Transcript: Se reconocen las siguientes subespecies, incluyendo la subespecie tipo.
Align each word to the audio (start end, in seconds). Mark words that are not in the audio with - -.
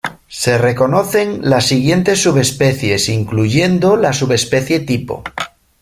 Se 0.29 0.57
reconocen 0.57 1.41
las 1.47 1.67
siguientes 1.67 2.23
subespecies, 2.23 3.07
incluyendo 3.07 3.97
la 3.97 4.13
subespecie 4.13 4.79
tipo. 4.79 5.23